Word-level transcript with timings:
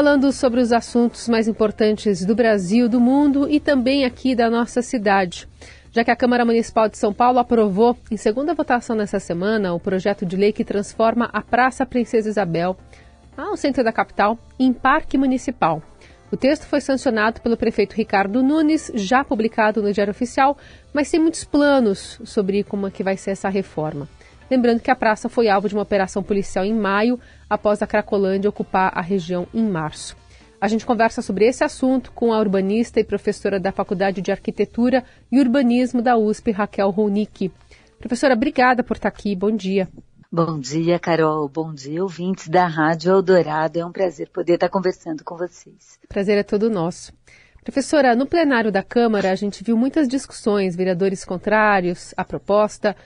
falando 0.00 0.32
sobre 0.32 0.62
os 0.62 0.72
assuntos 0.72 1.28
mais 1.28 1.46
importantes 1.46 2.24
do 2.24 2.34
Brasil, 2.34 2.88
do 2.88 2.98
mundo 2.98 3.46
e 3.50 3.60
também 3.60 4.06
aqui 4.06 4.34
da 4.34 4.48
nossa 4.48 4.80
cidade. 4.80 5.46
Já 5.92 6.02
que 6.02 6.10
a 6.10 6.16
Câmara 6.16 6.42
Municipal 6.42 6.88
de 6.88 6.96
São 6.96 7.12
Paulo 7.12 7.38
aprovou, 7.38 7.94
em 8.10 8.16
segunda 8.16 8.54
votação 8.54 8.96
nessa 8.96 9.20
semana, 9.20 9.74
o 9.74 9.78
projeto 9.78 10.24
de 10.24 10.36
lei 10.36 10.54
que 10.54 10.64
transforma 10.64 11.28
a 11.30 11.42
Praça 11.42 11.84
Princesa 11.84 12.30
Isabel, 12.30 12.78
ao 13.36 13.58
centro 13.58 13.84
da 13.84 13.92
capital, 13.92 14.38
em 14.58 14.72
parque 14.72 15.18
municipal. 15.18 15.82
O 16.32 16.36
texto 16.36 16.64
foi 16.64 16.80
sancionado 16.80 17.42
pelo 17.42 17.58
prefeito 17.58 17.94
Ricardo 17.94 18.42
Nunes, 18.42 18.90
já 18.94 19.22
publicado 19.22 19.82
no 19.82 19.92
Diário 19.92 20.12
Oficial, 20.12 20.56
mas 20.94 21.10
tem 21.10 21.20
muitos 21.20 21.44
planos 21.44 22.18
sobre 22.24 22.64
como 22.64 22.86
é 22.86 22.90
que 22.90 23.04
vai 23.04 23.18
ser 23.18 23.32
essa 23.32 23.50
reforma. 23.50 24.08
Lembrando 24.50 24.80
que 24.80 24.90
a 24.90 24.96
praça 24.96 25.28
foi 25.28 25.48
alvo 25.48 25.68
de 25.68 25.74
uma 25.74 25.82
operação 25.82 26.22
policial 26.22 26.64
em 26.64 26.74
maio, 26.74 27.20
após 27.48 27.80
a 27.80 27.86
Cracolândia 27.86 28.50
ocupar 28.50 28.90
a 28.94 29.00
região 29.00 29.46
em 29.54 29.62
março. 29.62 30.16
A 30.60 30.68
gente 30.68 30.84
conversa 30.84 31.22
sobre 31.22 31.46
esse 31.46 31.64
assunto 31.64 32.12
com 32.12 32.32
a 32.32 32.38
urbanista 32.38 33.00
e 33.00 33.04
professora 33.04 33.58
da 33.58 33.72
Faculdade 33.72 34.20
de 34.20 34.30
Arquitetura 34.30 35.04
e 35.32 35.40
Urbanismo 35.40 36.02
da 36.02 36.18
USP, 36.18 36.50
Raquel 36.50 36.90
Ronick. 36.90 37.50
Professora, 37.98 38.34
obrigada 38.34 38.82
por 38.82 38.96
estar 38.96 39.08
aqui. 39.08 39.34
Bom 39.34 39.52
dia. 39.52 39.88
Bom 40.30 40.58
dia, 40.58 40.98
Carol. 40.98 41.48
Bom 41.48 41.72
dia, 41.72 42.02
ouvintes 42.02 42.48
da 42.48 42.66
Rádio 42.66 43.10
Eldorado. 43.10 43.78
É 43.78 43.84
um 43.84 43.90
prazer 43.90 44.28
poder 44.28 44.54
estar 44.54 44.68
conversando 44.68 45.24
com 45.24 45.36
vocês. 45.36 45.98
Prazer 46.08 46.38
é 46.38 46.42
todo 46.42 46.68
nosso. 46.68 47.12
Professora, 47.64 48.14
no 48.14 48.26
plenário 48.26 48.70
da 48.70 48.82
Câmara 48.82 49.30
a 49.30 49.34
gente 49.34 49.64
viu 49.64 49.76
muitas 49.76 50.08
discussões, 50.08 50.76
vereadores 50.76 51.24
contrários 51.24 52.14
à 52.16 52.24
proposta, 52.24 52.96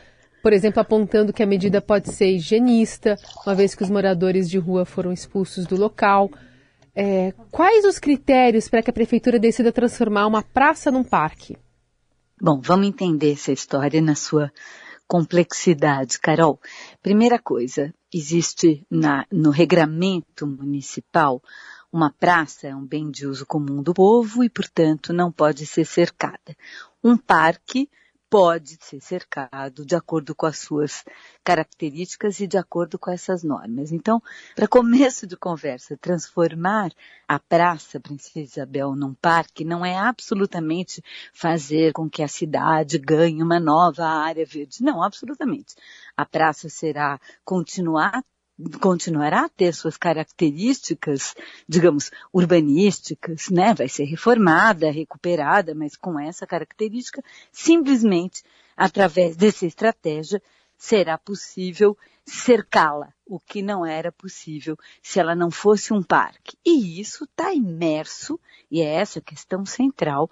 por 0.44 0.52
exemplo, 0.52 0.78
apontando 0.78 1.32
que 1.32 1.42
a 1.42 1.46
medida 1.46 1.80
pode 1.80 2.12
ser 2.12 2.26
higienista, 2.26 3.16
uma 3.46 3.54
vez 3.54 3.74
que 3.74 3.82
os 3.82 3.88
moradores 3.88 4.50
de 4.50 4.58
rua 4.58 4.84
foram 4.84 5.10
expulsos 5.10 5.64
do 5.64 5.74
local. 5.74 6.30
É, 6.94 7.32
quais 7.50 7.86
os 7.86 7.98
critérios 7.98 8.68
para 8.68 8.82
que 8.82 8.90
a 8.90 8.92
prefeitura 8.92 9.38
decida 9.38 9.72
transformar 9.72 10.26
uma 10.26 10.42
praça 10.42 10.90
num 10.90 11.02
parque? 11.02 11.56
Bom, 12.38 12.60
vamos 12.62 12.86
entender 12.86 13.32
essa 13.32 13.52
história 13.52 14.02
na 14.02 14.14
sua 14.14 14.52
complexidade, 15.08 16.20
Carol. 16.20 16.60
Primeira 17.02 17.38
coisa, 17.38 17.94
existe 18.12 18.86
na, 18.90 19.24
no 19.32 19.48
regramento 19.48 20.46
municipal 20.46 21.40
uma 21.90 22.12
praça 22.12 22.66
é 22.66 22.76
um 22.76 22.84
bem 22.84 23.10
de 23.10 23.26
uso 23.26 23.46
comum 23.46 23.82
do 23.82 23.94
povo 23.94 24.44
e, 24.44 24.50
portanto, 24.50 25.10
não 25.10 25.32
pode 25.32 25.64
ser 25.64 25.86
cercada. 25.86 26.54
Um 27.02 27.16
parque 27.16 27.88
pode 28.34 28.76
ser 28.80 29.00
cercado 29.00 29.86
de 29.86 29.94
acordo 29.94 30.34
com 30.34 30.44
as 30.44 30.58
suas 30.58 31.04
características 31.44 32.40
e 32.40 32.48
de 32.48 32.58
acordo 32.58 32.98
com 32.98 33.12
essas 33.12 33.44
normas. 33.44 33.92
Então, 33.92 34.20
para 34.56 34.66
começo 34.66 35.24
de 35.24 35.36
conversa, 35.36 35.96
transformar 35.96 36.90
a 37.28 37.38
Praça 37.38 38.00
Princesa 38.00 38.40
Isabel 38.40 38.96
num 38.96 39.14
parque 39.14 39.64
não 39.64 39.86
é 39.86 39.96
absolutamente 39.96 41.00
fazer 41.32 41.92
com 41.92 42.10
que 42.10 42.24
a 42.24 42.28
cidade 42.28 42.98
ganhe 42.98 43.40
uma 43.40 43.60
nova 43.60 44.04
área 44.04 44.44
verde. 44.44 44.82
Não, 44.82 45.00
absolutamente. 45.00 45.76
A 46.16 46.26
praça 46.26 46.68
será 46.68 47.20
continuar 47.44 48.20
continuará 48.80 49.44
a 49.44 49.48
ter 49.48 49.74
suas 49.74 49.96
características, 49.96 51.34
digamos, 51.68 52.10
urbanísticas, 52.32 53.48
né? 53.50 53.74
Vai 53.74 53.88
ser 53.88 54.04
reformada, 54.04 54.90
recuperada, 54.90 55.74
mas 55.74 55.96
com 55.96 56.18
essa 56.18 56.46
característica, 56.46 57.22
simplesmente 57.50 58.42
através 58.76 59.36
dessa 59.36 59.66
estratégia 59.66 60.42
será 60.76 61.16
possível 61.18 61.96
cercá-la, 62.26 63.12
o 63.26 63.38
que 63.38 63.62
não 63.62 63.84
era 63.84 64.10
possível 64.10 64.78
se 65.02 65.18
ela 65.20 65.34
não 65.34 65.50
fosse 65.50 65.92
um 65.92 66.02
parque. 66.02 66.56
E 66.64 67.00
isso 67.00 67.24
está 67.24 67.52
imerso, 67.52 68.38
e 68.70 68.80
é 68.80 68.86
essa 68.86 69.18
a 69.18 69.22
questão 69.22 69.64
central, 69.66 70.30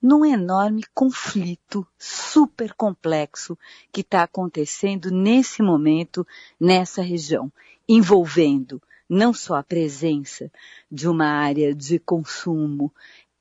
num 0.00 0.24
enorme 0.24 0.82
conflito 0.94 1.86
super 1.98 2.72
complexo 2.74 3.58
que 3.92 4.00
está 4.00 4.22
acontecendo 4.22 5.10
nesse 5.10 5.62
momento 5.62 6.26
nessa 6.58 7.02
região, 7.02 7.52
envolvendo 7.88 8.80
não 9.08 9.34
só 9.34 9.56
a 9.56 9.62
presença 9.62 10.50
de 10.90 11.06
uma 11.06 11.26
área 11.26 11.74
de 11.74 11.98
consumo 11.98 12.90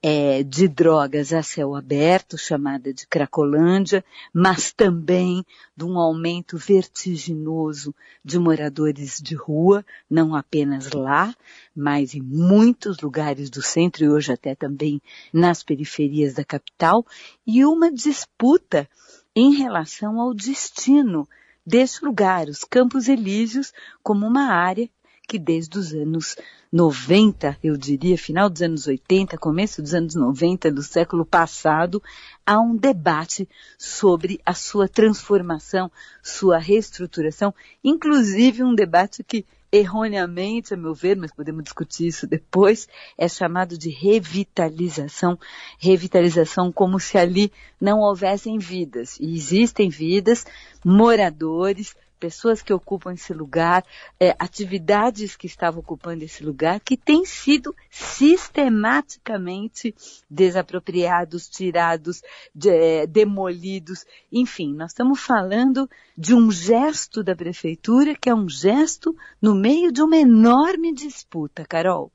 é, 0.03 0.41
de 0.41 0.67
drogas 0.67 1.31
a 1.31 1.43
céu 1.43 1.75
aberto, 1.75 2.37
chamada 2.37 2.91
de 2.91 3.05
Cracolândia, 3.05 4.03
mas 4.33 4.71
também 4.71 5.45
de 5.77 5.85
um 5.85 5.99
aumento 5.99 6.57
vertiginoso 6.57 7.93
de 8.25 8.39
moradores 8.39 9.21
de 9.21 9.35
rua, 9.35 9.85
não 10.09 10.35
apenas 10.35 10.91
lá, 10.91 11.35
mas 11.75 12.15
em 12.15 12.21
muitos 12.21 12.99
lugares 12.99 13.49
do 13.49 13.61
centro 13.61 14.03
e 14.03 14.09
hoje 14.09 14.33
até 14.33 14.55
também 14.55 14.99
nas 15.31 15.61
periferias 15.61 16.33
da 16.33 16.43
capital, 16.43 17.05
e 17.45 17.63
uma 17.63 17.91
disputa 17.91 18.89
em 19.35 19.53
relação 19.55 20.19
ao 20.19 20.33
destino 20.33 21.29
deste 21.63 22.03
lugar, 22.03 22.47
os 22.47 22.63
Campos 22.63 23.07
Elíseos, 23.07 23.71
como 24.01 24.25
uma 24.25 24.51
área 24.51 24.89
que 25.31 25.39
desde 25.39 25.79
os 25.79 25.93
anos 25.93 26.35
90, 26.69 27.57
eu 27.63 27.77
diria, 27.77 28.17
final 28.17 28.49
dos 28.49 28.61
anos 28.61 28.85
80, 28.85 29.37
começo 29.37 29.81
dos 29.81 29.93
anos 29.93 30.13
90 30.13 30.69
do 30.69 30.83
século 30.83 31.25
passado, 31.25 32.03
há 32.45 32.59
um 32.59 32.75
debate 32.75 33.47
sobre 33.77 34.41
a 34.45 34.53
sua 34.53 34.89
transformação, 34.89 35.89
sua 36.21 36.57
reestruturação, 36.57 37.55
inclusive 37.81 38.61
um 38.61 38.75
debate 38.75 39.23
que 39.23 39.45
erroneamente, 39.71 40.73
a 40.73 40.77
meu 40.77 40.93
ver, 40.93 41.15
mas 41.15 41.31
podemos 41.31 41.63
discutir 41.63 42.07
isso 42.07 42.27
depois, 42.27 42.89
é 43.17 43.29
chamado 43.29 43.77
de 43.77 43.89
revitalização. 43.89 45.39
Revitalização 45.79 46.73
como 46.73 46.99
se 46.99 47.17
ali 47.17 47.53
não 47.79 47.99
houvessem 47.99 48.57
vidas. 48.57 49.17
E 49.17 49.33
existem 49.33 49.87
vidas, 49.87 50.45
moradores, 50.83 51.95
pessoas 52.21 52.61
que 52.61 52.71
ocupam 52.71 53.11
esse 53.13 53.33
lugar, 53.33 53.83
é, 54.19 54.35
atividades 54.37 55.35
que 55.35 55.47
estavam 55.47 55.79
ocupando 55.79 56.23
esse 56.23 56.43
lugar, 56.43 56.79
que 56.79 56.95
têm 56.95 57.25
sido 57.25 57.75
sistematicamente 57.89 59.95
desapropriados, 60.29 61.49
tirados, 61.49 62.21
de, 62.53 62.69
é, 62.69 63.07
demolidos. 63.07 64.05
Enfim, 64.31 64.75
nós 64.75 64.91
estamos 64.91 65.19
falando 65.19 65.89
de 66.15 66.35
um 66.35 66.51
gesto 66.51 67.23
da 67.23 67.35
prefeitura 67.35 68.15
que 68.15 68.29
é 68.29 68.35
um 68.35 68.47
gesto 68.47 69.15
no 69.41 69.55
meio 69.55 69.91
de 69.91 70.03
uma 70.03 70.17
enorme 70.17 70.93
disputa, 70.93 71.65
Carol. 71.65 72.11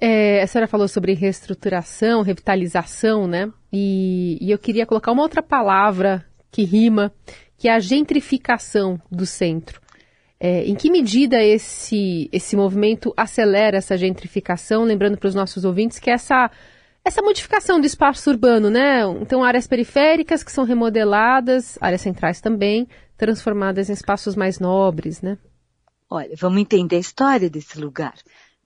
É, 0.00 0.42
a 0.42 0.46
senhora 0.46 0.66
falou 0.66 0.88
sobre 0.88 1.12
reestruturação, 1.12 2.22
revitalização, 2.22 3.26
né? 3.26 3.52
E, 3.70 4.38
e 4.40 4.50
eu 4.50 4.58
queria 4.58 4.86
colocar 4.86 5.12
uma 5.12 5.22
outra 5.22 5.42
palavra 5.42 6.24
que 6.50 6.64
rima, 6.64 7.12
que 7.60 7.68
é 7.68 7.74
a 7.74 7.78
gentrificação 7.78 8.98
do 9.12 9.26
centro. 9.26 9.82
É, 10.40 10.64
em 10.64 10.74
que 10.74 10.90
medida 10.90 11.44
esse, 11.44 12.26
esse 12.32 12.56
movimento 12.56 13.12
acelera 13.14 13.76
essa 13.76 13.98
gentrificação? 13.98 14.82
Lembrando 14.82 15.18
para 15.18 15.28
os 15.28 15.34
nossos 15.34 15.62
ouvintes 15.66 15.98
que 15.98 16.08
essa, 16.08 16.50
essa 17.04 17.20
modificação 17.20 17.78
do 17.78 17.86
espaço 17.86 18.30
urbano, 18.30 18.70
né? 18.70 19.02
Então, 19.20 19.44
áreas 19.44 19.66
periféricas 19.66 20.42
que 20.42 20.50
são 20.50 20.64
remodeladas, 20.64 21.76
áreas 21.82 22.00
centrais 22.00 22.40
também, 22.40 22.88
transformadas 23.18 23.90
em 23.90 23.92
espaços 23.92 24.34
mais 24.34 24.58
nobres, 24.58 25.20
né? 25.20 25.36
Olha, 26.08 26.30
vamos 26.38 26.62
entender 26.62 26.96
a 26.96 27.00
história 27.00 27.50
desse 27.50 27.78
lugar. 27.78 28.14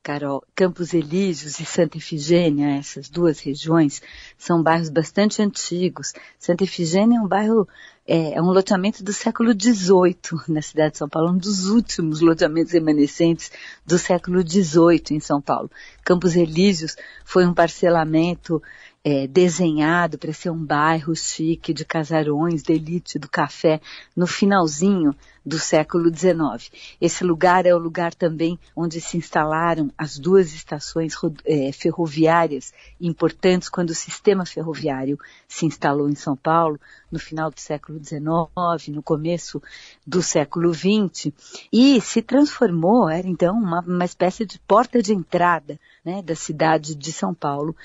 Carol, 0.04 0.44
Campos 0.54 0.92
Elíseos 0.92 1.58
e 1.58 1.64
Santa 1.64 1.96
Efigênia, 1.96 2.76
essas 2.76 3.08
duas 3.08 3.40
regiões, 3.40 4.02
são 4.36 4.62
bairros 4.62 4.90
bastante 4.90 5.40
antigos. 5.40 6.12
Santa 6.38 6.62
Efigênia 6.62 7.16
é 7.16 7.20
um 7.22 7.26
bairro, 7.26 7.66
é, 8.06 8.34
é 8.34 8.42
um 8.42 8.50
loteamento 8.50 9.02
do 9.02 9.12
século 9.12 9.52
XVIII 9.52 10.42
na 10.48 10.60
cidade 10.60 10.92
de 10.92 10.98
São 10.98 11.08
Paulo, 11.08 11.32
um 11.32 11.38
dos 11.38 11.66
últimos 11.68 12.20
loteamentos 12.20 12.72
remanescentes 12.72 13.50
do 13.84 13.98
século 13.98 14.40
XVIII 14.40 15.16
em 15.16 15.20
São 15.20 15.40
Paulo. 15.40 15.70
Campos 16.04 16.36
Elíseos 16.36 16.96
foi 17.24 17.46
um 17.46 17.54
parcelamento 17.54 18.62
é, 19.02 19.26
desenhado 19.26 20.18
para 20.18 20.32
ser 20.32 20.50
um 20.50 20.64
bairro 20.64 21.14
chique 21.14 21.72
de 21.72 21.84
casarões, 21.84 22.62
de 22.62 22.72
elite 22.72 23.18
do 23.18 23.28
café, 23.28 23.80
no 24.16 24.26
finalzinho 24.26 25.14
do 25.44 25.58
século 25.58 26.08
XIX. 26.08 26.70
Esse 27.00 27.22
lugar 27.22 27.66
é 27.66 27.74
o 27.74 27.78
lugar 27.78 28.14
também 28.14 28.58
onde 28.74 29.00
se 29.00 29.16
instalaram 29.16 29.90
as 29.96 30.18
duas 30.18 30.54
estações 30.54 31.14
é, 31.44 31.70
ferroviárias 31.72 32.72
importantes 33.00 33.68
quando 33.68 33.90
o 33.90 33.94
sistema 33.94 34.46
ferroviário 34.46 35.18
se 35.46 35.66
instalou 35.66 36.08
em 36.08 36.14
São 36.14 36.36
Paulo 36.36 36.80
no 37.10 37.18
final 37.18 37.50
do 37.50 37.60
século 37.60 38.02
XIX, 38.02 38.88
no 38.88 39.02
começo 39.02 39.62
do 40.04 40.20
século 40.20 40.74
XX, 40.74 41.32
e 41.72 42.00
se 42.00 42.20
transformou, 42.20 43.08
era 43.08 43.28
então 43.28 43.56
uma, 43.56 43.80
uma 43.80 44.04
espécie 44.04 44.44
de 44.44 44.58
porta 44.58 45.00
de 45.00 45.14
entrada 45.14 45.78
né, 46.04 46.22
da 46.22 46.34
cidade 46.34 46.94
de 46.94 47.12
São 47.12 47.32
Paulo, 47.32 47.76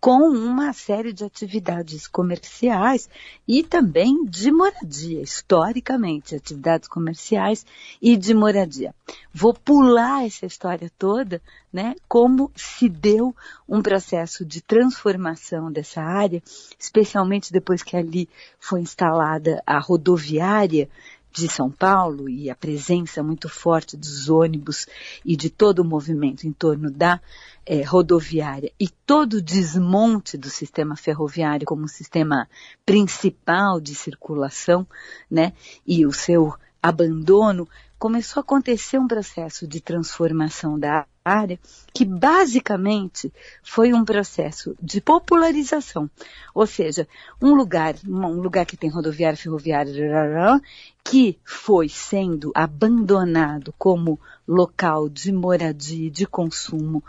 com 0.00 0.30
uma 0.30 0.72
série 0.72 1.12
de 1.12 1.24
atividades 1.24 2.06
comerciais 2.06 3.10
e 3.46 3.62
também 3.62 4.24
de 4.24 4.50
moradia, 4.50 5.20
historicamente, 5.20 6.36
atividades 6.36 6.88
comerciais 6.88 7.07
comerciais 7.08 7.64
e 8.00 8.16
de 8.16 8.34
moradia. 8.34 8.94
Vou 9.32 9.54
pular 9.54 10.26
essa 10.26 10.46
história 10.46 10.90
toda, 10.98 11.40
né? 11.72 11.94
Como 12.06 12.50
se 12.54 12.88
deu 12.88 13.34
um 13.68 13.80
processo 13.80 14.44
de 14.44 14.60
transformação 14.60 15.72
dessa 15.72 16.02
área, 16.02 16.42
especialmente 16.78 17.52
depois 17.52 17.82
que 17.82 17.96
ali 17.96 18.28
foi 18.60 18.80
instalada 18.80 19.62
a 19.66 19.78
rodoviária 19.78 20.88
de 21.30 21.48
São 21.48 21.70
Paulo 21.70 22.28
e 22.28 22.50
a 22.50 22.54
presença 22.54 23.22
muito 23.22 23.48
forte 23.48 23.96
dos 23.96 24.28
ônibus 24.28 24.86
e 25.24 25.36
de 25.36 25.50
todo 25.50 25.80
o 25.80 25.84
movimento 25.84 26.46
em 26.46 26.52
torno 26.52 26.90
da 26.90 27.20
é, 27.64 27.82
rodoviária 27.82 28.72
e 28.80 28.88
todo 28.88 29.34
o 29.34 29.42
desmonte 29.42 30.38
do 30.38 30.48
sistema 30.48 30.96
ferroviário 30.96 31.66
como 31.66 31.86
sistema 31.86 32.48
principal 32.84 33.78
de 33.78 33.94
circulação, 33.94 34.86
né, 35.30 35.52
e 35.86 36.06
o 36.06 36.12
seu 36.12 36.54
abandono, 36.82 37.68
começou 37.98 38.40
a 38.40 38.42
acontecer 38.42 38.98
um 38.98 39.08
processo 39.08 39.66
de 39.66 39.80
transformação 39.80 40.78
da 40.78 41.06
área 41.24 41.58
que 41.92 42.04
basicamente 42.04 43.32
foi 43.62 43.92
um 43.92 44.04
processo 44.04 44.76
de 44.80 45.00
popularização, 45.00 46.08
ou 46.54 46.66
seja, 46.66 47.06
um 47.42 47.54
lugar, 47.54 47.96
um 48.06 48.40
lugar 48.40 48.64
que 48.64 48.76
tem 48.76 48.88
rodoviária, 48.88 49.36
ferroviária, 49.36 50.62
que 51.02 51.38
foi 51.44 51.88
sendo 51.88 52.52
abandonado 52.54 53.74
como 53.76 54.20
local 54.46 55.08
de 55.08 55.32
moradia, 55.32 56.10
de 56.10 56.26
consumo 56.26 57.02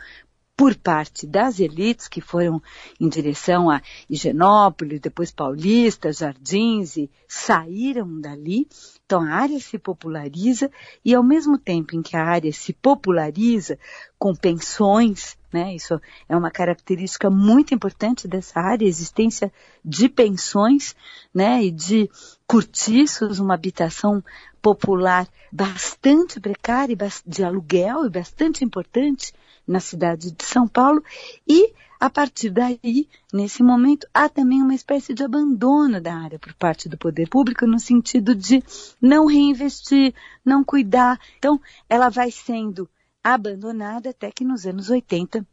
por 0.59 0.75
parte 0.75 1.25
das 1.25 1.57
elites 1.57 2.09
que 2.09 2.19
foram 2.19 2.61
em 2.99 3.07
direção 3.07 3.69
a 3.69 3.81
Higienópolis, 4.09 4.99
depois 4.99 5.31
Paulista, 5.31 6.11
Jardins 6.11 6.97
e 6.97 7.09
saíram 7.29 8.19
dali. 8.19 8.67
Então 9.05 9.21
a 9.21 9.35
área 9.35 9.57
se 9.57 9.77
populariza 9.79 10.69
e 11.05 11.15
ao 11.15 11.23
mesmo 11.23 11.57
tempo 11.57 11.95
em 11.95 12.01
que 12.01 12.17
a 12.17 12.25
área 12.25 12.51
se 12.51 12.73
populariza 12.73 13.79
com 14.17 14.35
pensões, 14.35 15.37
né? 15.53 15.73
Isso 15.73 15.97
é 16.27 16.35
uma 16.35 16.51
característica 16.51 17.29
muito 17.29 17.73
importante 17.73 18.27
dessa 18.27 18.59
área, 18.59 18.85
a 18.85 18.89
existência 18.89 19.53
de 19.83 20.09
pensões, 20.09 20.93
né? 21.33 21.63
E 21.63 21.71
de 21.71 22.09
cortiços, 22.45 23.39
uma 23.39 23.53
habitação 23.53 24.21
popular 24.61 25.25
bastante 25.49 26.37
precária, 26.37 26.97
de 27.25 27.45
aluguel 27.45 28.05
e 28.05 28.09
bastante 28.09 28.65
importante 28.65 29.31
na 29.69 29.79
cidade 29.79 30.31
de 30.31 30.43
São 30.43 30.67
Paulo 30.67 31.03
e 31.47 31.73
a 31.99 32.09
partir 32.09 32.49
daí, 32.49 33.07
nesse 33.31 33.61
momento, 33.61 34.07
há 34.13 34.29
também 34.29 34.61
uma 34.61 34.73
espécie 34.73 35.13
de 35.13 35.21
abandono 35.21 35.99
da 35.99 36.15
área 36.15 36.39
por 36.39 36.53
parte 36.53 36.87
do 36.87 36.97
poder 36.97 37.27
público 37.27 37.67
no 37.67 37.77
sentido 37.77 38.33
de 38.33 38.63
não 39.01 39.25
reinvestir, 39.25 40.15
não 40.43 40.63
cuidar. 40.63 41.19
Então, 41.37 41.59
ela 41.89 42.07
vai 42.07 42.31
sendo 42.31 42.89
abandonada 43.21 44.11
até 44.11 44.31
que 44.31 44.45
nos 44.45 44.65
anos 44.65 44.89
80 44.89 45.45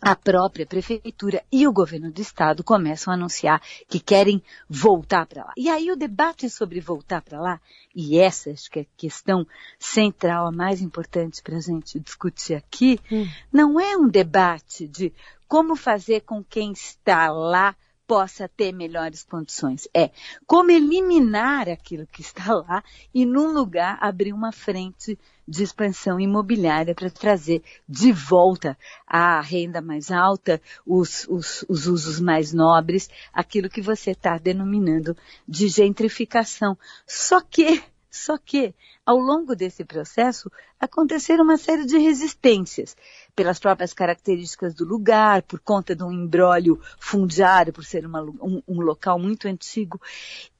a 0.00 0.16
própria 0.16 0.66
prefeitura 0.66 1.44
e 1.52 1.66
o 1.66 1.72
governo 1.72 2.10
do 2.10 2.20
estado 2.20 2.64
começam 2.64 3.12
a 3.12 3.16
anunciar 3.16 3.60
que 3.88 4.00
querem 4.00 4.42
voltar 4.68 5.26
para 5.26 5.44
lá. 5.44 5.52
E 5.56 5.68
aí 5.68 5.90
o 5.90 5.96
debate 5.96 6.48
sobre 6.48 6.80
voltar 6.80 7.20
para 7.20 7.40
lá, 7.40 7.60
e 7.94 8.18
essa 8.18 8.50
acho 8.50 8.70
que 8.70 8.78
é 8.78 8.82
a 8.82 8.96
questão 8.96 9.46
central, 9.78 10.46
a 10.46 10.52
mais 10.52 10.80
importante 10.80 11.42
para 11.42 11.56
a 11.56 11.60
gente 11.60 12.00
discutir 12.00 12.54
aqui, 12.54 12.98
hum. 13.12 13.26
não 13.52 13.78
é 13.78 13.96
um 13.96 14.08
debate 14.08 14.88
de 14.88 15.12
como 15.46 15.74
fazer 15.76 16.20
com 16.20 16.42
quem 16.42 16.72
está 16.72 17.30
lá 17.30 17.76
possa 18.10 18.48
ter 18.48 18.72
melhores 18.72 19.22
condições. 19.22 19.86
É 19.94 20.10
como 20.44 20.72
eliminar 20.72 21.68
aquilo 21.68 22.08
que 22.08 22.22
está 22.22 22.52
lá 22.52 22.82
e, 23.14 23.24
num 23.24 23.52
lugar, 23.52 23.98
abrir 24.00 24.32
uma 24.32 24.50
frente 24.50 25.16
de 25.46 25.62
expansão 25.62 26.18
imobiliária 26.18 26.92
para 26.92 27.08
trazer 27.08 27.62
de 27.88 28.10
volta 28.10 28.76
a 29.06 29.40
renda 29.40 29.80
mais 29.80 30.10
alta, 30.10 30.60
os, 30.84 31.24
os, 31.28 31.64
os 31.68 31.86
usos 31.86 32.18
mais 32.18 32.52
nobres, 32.52 33.08
aquilo 33.32 33.70
que 33.70 33.80
você 33.80 34.10
está 34.10 34.36
denominando 34.38 35.16
de 35.46 35.68
gentrificação. 35.68 36.76
Só 37.06 37.40
que 37.40 37.80
só 38.10 38.36
que, 38.36 38.74
ao 39.10 39.18
longo 39.18 39.56
desse 39.56 39.84
processo, 39.84 40.48
aconteceram 40.78 41.42
uma 41.42 41.56
série 41.56 41.84
de 41.84 41.98
resistências, 41.98 42.96
pelas 43.34 43.58
próprias 43.58 43.92
características 43.92 44.72
do 44.72 44.84
lugar, 44.84 45.42
por 45.42 45.58
conta 45.58 45.96
de 45.96 46.04
um 46.04 46.12
embrólio 46.12 46.80
fundiário, 46.96 47.72
por 47.72 47.84
ser 47.84 48.06
uma, 48.06 48.22
um, 48.22 48.62
um 48.68 48.80
local 48.80 49.18
muito 49.18 49.48
antigo. 49.48 50.00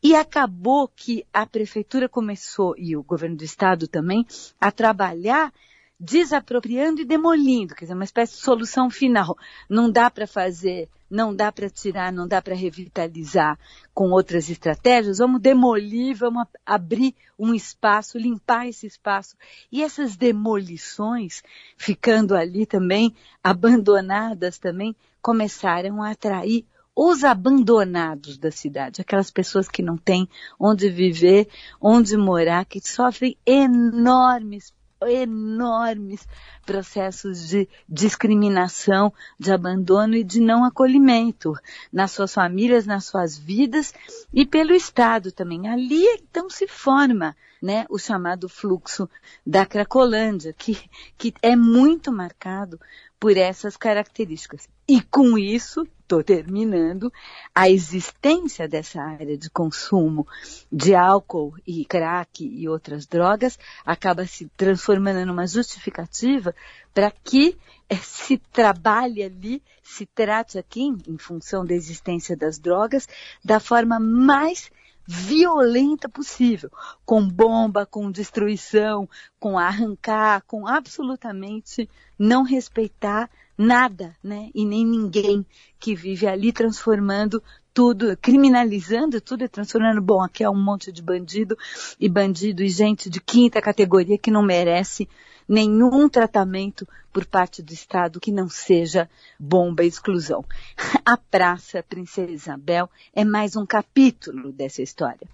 E 0.02 0.17
acabou 0.17 0.88
que 0.88 1.25
a 1.32 1.47
prefeitura 1.47 2.08
começou, 2.08 2.75
e 2.76 2.97
o 2.97 3.05
governo 3.05 3.37
do 3.37 3.44
estado 3.44 3.87
também, 3.87 4.26
a 4.61 4.73
trabalhar 4.73 5.53
desapropriando 6.00 7.02
e 7.02 7.05
demolindo, 7.05 7.75
quer 7.75 7.85
dizer, 7.85 7.94
uma 7.94 8.05
espécie 8.05 8.32
de 8.32 8.41
solução 8.41 8.88
final. 8.88 9.37
Não 9.69 9.91
dá 9.91 10.11
para 10.11 10.26
fazer, 10.26 10.88
não 11.11 11.37
dá 11.37 11.52
para 11.52 11.69
tirar, 11.69 12.11
não 12.11 12.26
dá 12.26 12.41
para 12.41 12.55
revitalizar 12.55 13.58
com 13.93 14.11
outras 14.11 14.49
estratégias, 14.49 15.19
vamos 15.19 15.43
demolir, 15.43 16.17
vamos 16.17 16.47
abrir 16.64 17.14
um 17.38 17.55
espaço, 17.55 18.17
limpar 18.17 18.67
esse 18.67 18.87
espaço. 18.87 19.37
E 19.70 19.82
essas 19.82 20.17
demolições, 20.17 21.43
ficando 21.76 22.35
ali 22.35 22.64
também, 22.64 23.14
abandonadas 23.44 24.58
também, 24.58 24.96
começaram 25.20 26.03
a 26.03 26.12
atrair 26.12 26.64
os 26.96 27.25
abandonados 27.25 28.38
da 28.38 28.50
cidade, 28.50 29.03
aquelas 29.03 29.31
pessoas 29.31 29.69
que 29.69 29.82
não 29.82 29.99
têm 29.99 30.29
onde 30.58 30.88
viver, 30.88 31.46
onde 31.81 32.17
morar, 32.17 32.64
que 32.64 32.81
sofrem 32.81 33.37
enormes 33.46 34.73
enormes 35.08 36.26
processos 36.64 37.49
de 37.49 37.69
discriminação, 37.88 39.12
de 39.38 39.52
abandono 39.52 40.14
e 40.14 40.25
de 40.25 40.41
não 40.41 40.64
acolhimento 40.64 41.55
nas 41.93 42.12
suas 42.12 42.35
famílias, 42.35 42.87
nas 42.87 43.05
suas 43.05 43.38
vidas 43.38 43.94
e 44.32 44.44
pelo 44.44 44.73
Estado 44.73 45.32
também. 45.32 45.69
Ali 45.69 46.05
então 46.14 46.50
se 46.50 46.67
forma 46.67 47.37
né, 47.61 47.85
o 47.91 47.99
chamado 47.99 48.49
fluxo 48.49 49.08
da 49.47 49.67
Cracolândia, 49.67 50.52
que, 50.52 50.79
que 51.19 51.35
é 51.43 51.55
muito 51.55 52.11
marcado 52.11 52.81
por 53.20 53.37
essas 53.37 53.76
características. 53.76 54.67
E 54.88 55.02
com 55.02 55.37
isso, 55.37 55.87
estou 56.00 56.25
terminando, 56.25 57.12
a 57.55 57.69
existência 57.69 58.67
dessa 58.67 59.00
área 59.02 59.37
de 59.37 59.50
consumo 59.50 60.26
de 60.72 60.94
álcool 60.94 61.55
e 61.67 61.84
crack 61.84 62.43
e 62.43 62.67
outras 62.67 63.06
drogas 63.06 63.58
acaba 63.84 64.26
se 64.26 64.50
transformando 64.56 65.25
numa 65.26 65.46
justificativa 65.46 66.55
para 66.94 67.11
que 67.11 67.56
eh, 67.90 67.96
se 67.96 68.38
trabalhe 68.38 69.22
ali, 69.22 69.62
se 69.82 70.06
trate 70.06 70.58
aqui, 70.58 70.89
em 71.06 71.19
função 71.19 71.65
da 71.65 71.74
existência 71.74 72.34
das 72.34 72.58
drogas, 72.58 73.06
da 73.44 73.60
forma 73.60 74.00
mais 74.00 74.70
violenta 75.12 76.08
possível, 76.08 76.70
com 77.05 77.26
bomba, 77.26 77.84
com 77.84 78.12
destruição, 78.12 79.08
com 79.40 79.58
arrancar, 79.58 80.44
com 80.46 80.69
absolutamente 80.69 81.90
não 82.17 82.44
respeitar 82.44 83.29
nada, 83.58 84.17
né? 84.22 84.50
E 84.55 84.64
nem 84.64 84.86
ninguém 84.86 85.44
que 85.81 85.96
vive 85.96 86.29
ali 86.29 86.52
transformando 86.52 87.43
tudo, 87.74 88.17
criminalizando 88.19 89.20
tudo 89.20 89.43
e 89.43 89.48
transformando, 89.48 90.00
bom, 90.00 90.22
aqui 90.22 90.44
é 90.44 90.48
um 90.48 90.55
monte 90.55 90.93
de 90.93 91.02
bandido 91.02 91.58
e 91.98 92.08
bandido 92.08 92.62
e 92.62 92.69
gente 92.69 93.10
de 93.10 93.20
quinta 93.20 93.60
categoria 93.60 94.17
que 94.17 94.31
não 94.31 94.44
merece 94.44 95.08
nenhum 95.50 96.08
tratamento 96.08 96.86
por 97.12 97.26
parte 97.26 97.60
do 97.60 97.72
Estado 97.72 98.20
que 98.20 98.30
não 98.30 98.48
seja 98.48 99.10
bomba 99.36 99.82
e 99.82 99.88
exclusão. 99.88 100.44
A 101.04 101.16
Praça 101.16 101.82
Princesa 101.82 102.30
Isabel 102.30 102.88
é 103.12 103.24
mais 103.24 103.56
um 103.56 103.66
capítulo 103.66 104.52
dessa 104.52 104.80
história. 104.80 105.26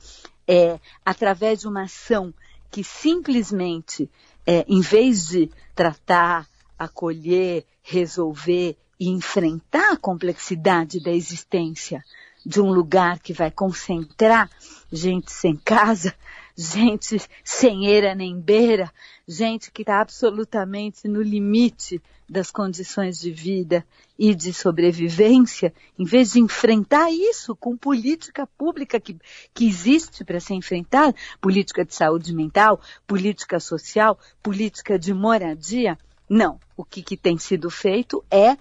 É 0.49 0.81
através 1.05 1.61
de 1.61 1.69
uma 1.69 1.83
ação 1.83 2.33
que 2.71 2.83
simplesmente, 2.83 4.11
é, 4.47 4.65
em 4.67 4.81
vez 4.81 5.27
de 5.27 5.51
tratar, 5.75 6.49
acolher, 6.79 7.67
resolver 7.83 8.75
e 8.99 9.11
enfrentar 9.11 9.93
a 9.93 9.97
complexidade 9.99 10.99
da 10.99 11.11
existência 11.11 12.03
de 12.45 12.59
um 12.59 12.73
lugar 12.73 13.19
que 13.19 13.35
vai 13.35 13.51
concentrar 13.51 14.49
gente 14.91 15.31
sem 15.31 15.57
casa, 15.57 16.15
gente 16.57 17.21
sem 17.45 17.87
eira 17.87 18.15
nem 18.15 18.41
beira, 18.41 18.91
gente 19.29 19.71
que 19.71 19.83
está 19.83 20.01
absolutamente 20.01 21.07
no 21.07 21.21
limite 21.21 22.01
das 22.29 22.51
condições 22.51 23.21
de 23.21 23.31
vida 23.31 23.87
e 24.19 24.35
de 24.35 24.53
sobrevivência, 24.53 25.73
em 25.99 26.05
vez 26.05 26.33
de 26.33 26.41
enfrentar 26.41 27.11
isso 27.11 27.55
com 27.55 27.77
política 27.77 28.47
pública 28.47 28.99
que, 28.99 29.17
que 29.53 29.67
existe 29.67 30.25
para 30.25 30.41
ser 30.41 30.55
enfrentada, 30.55 31.15
política 31.41 31.85
de 31.85 31.95
saúde 31.95 32.35
mental, 32.35 32.81
política 33.07 33.61
social, 33.61 34.19
política 34.43 34.99
de 34.99 35.13
moradia, 35.13 35.99
não. 36.29 36.59
O 36.77 36.85
que, 36.85 37.03
que 37.03 37.17
tem 37.17 37.39
sido 37.39 37.71
feito 37.71 38.25
é 38.31 38.57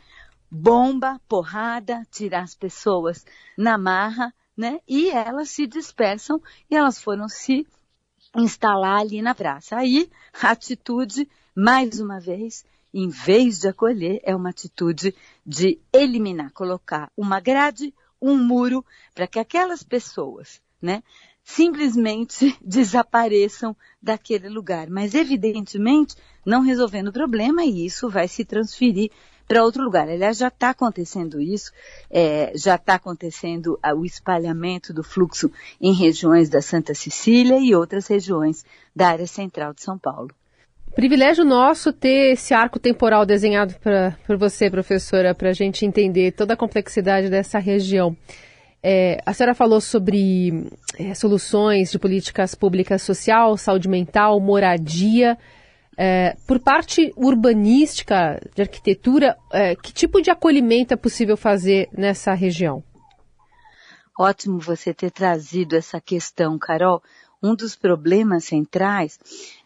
bomba, 0.50 1.20
porrada, 1.28 2.06
tirar 2.12 2.44
as 2.44 2.54
pessoas 2.54 3.26
na 3.58 3.78
marra, 3.78 4.34
né? 4.56 4.80
E 4.88 5.10
elas 5.10 5.50
se 5.50 5.66
dispersam 5.66 6.42
e 6.70 6.76
elas 6.76 7.02
foram 7.02 7.28
se 7.28 7.68
instalar 8.36 9.00
ali 9.00 9.22
na 9.22 9.34
praça. 9.34 9.78
Aí, 9.78 10.10
a 10.42 10.52
atitude, 10.52 11.28
mais 11.56 12.00
uma 12.00 12.20
vez, 12.20 12.66
em 12.94 13.10
vez 13.10 13.60
de 13.60 13.68
acolher, 13.68 14.22
é 14.24 14.36
uma 14.36 14.50
atitude 14.50 15.16
de 15.46 15.80
eliminar, 15.94 16.52
colocar 16.52 17.12
uma 17.16 17.40
grade, 17.40 17.94
um 18.22 18.38
muro, 18.38 18.86
para 19.14 19.28
que 19.28 19.40
aquelas 19.40 19.84
pessoas, 19.84 20.62
né, 20.82 21.04
simplesmente 21.44 22.58
desapareçam 22.64 23.76
daquele 24.02 24.50
lugar. 24.50 24.90
Mas, 24.90 25.14
evidentemente, 25.14 26.16
não 26.46 26.62
resolvendo 26.62 27.10
o 27.10 27.14
problema, 27.14 27.64
e 27.64 27.86
isso 27.86 28.10
vai 28.10 28.28
se 28.28 28.44
transferir 28.44 29.12
para 29.48 29.64
outro 29.64 29.84
lugar. 29.84 30.08
Aliás, 30.10 30.38
já 30.38 30.48
está 30.48 30.70
acontecendo 30.70 31.40
isso, 31.40 31.72
é, 32.10 32.52
já 32.56 32.76
está 32.76 32.96
acontecendo 32.96 33.80
o 33.96 34.06
espalhamento 34.06 34.94
do 34.94 35.04
fluxo 35.04 35.52
em 35.80 35.94
regiões 35.94 36.50
da 36.50 36.62
Santa 36.62 36.94
Cecília 36.94 37.58
e 37.60 37.76
outras 37.76 38.08
regiões 38.08 38.66
da 38.96 39.10
área 39.10 39.28
central 39.28 39.74
de 39.74 39.82
São 39.82 39.98
Paulo. 39.98 40.30
Privilégio 40.96 41.44
nosso 41.44 41.92
ter 41.92 42.32
esse 42.32 42.54
arco 42.54 42.80
temporal 42.80 43.26
desenhado 43.26 43.76
pra, 43.82 44.18
por 44.26 44.38
você, 44.38 44.70
professora, 44.70 45.36
para 45.36 45.50
a 45.50 45.54
gente 45.54 45.86
entender 45.86 46.32
toda 46.32 46.54
a 46.54 46.58
complexidade 46.58 47.30
dessa 47.30 47.60
região. 47.60 48.16
É, 48.82 49.20
a 49.26 49.34
senhora 49.34 49.54
falou 49.54 49.82
sobre 49.82 50.70
é, 50.98 51.14
soluções 51.14 51.92
de 51.92 52.00
políticas 52.00 52.56
públicas 52.56 53.02
social, 53.02 53.58
saúde 53.58 53.90
mental, 53.90 54.40
moradia. 54.40 55.38
É, 55.98 56.36
por 56.46 56.60
parte 56.60 57.14
urbanística, 57.16 58.42
de 58.54 58.62
arquitetura, 58.62 59.38
é, 59.52 59.76
que 59.76 59.94
tipo 59.94 60.22
de 60.22 60.30
acolhimento 60.30 60.94
é 60.94 60.98
possível 60.98 61.38
fazer 61.38 61.88
nessa 61.94 62.34
região? 62.34 62.84
Ótimo 64.18 64.60
você 64.60 64.94
ter 64.94 65.12
trazido 65.12 65.76
essa 65.76 66.00
questão, 66.00 66.58
Carol. 66.58 67.02
Um 67.42 67.56
dos 67.56 67.76
problemas 67.76 68.46
centrais 68.46 69.20